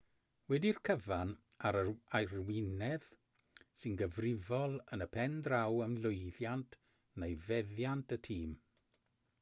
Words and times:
wedi'r 0.51 0.77
cyfan 0.87 1.33
yr 1.69 1.75
arweinydd 2.19 3.05
sy'n 3.81 3.99
gyfrifol 4.01 4.75
yn 4.97 5.05
y 5.09 5.09
pen 5.19 5.37
draw 5.49 5.77
am 5.89 5.95
lwyddiant 6.07 6.81
neu 7.25 7.39
fethiant 7.51 8.17
y 8.19 8.23
tîm 8.29 8.61